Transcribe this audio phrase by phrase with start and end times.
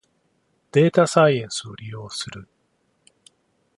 [0.71, 2.47] データサイエンスを利用する